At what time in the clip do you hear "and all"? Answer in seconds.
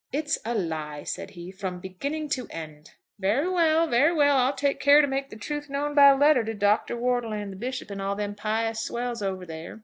7.91-8.15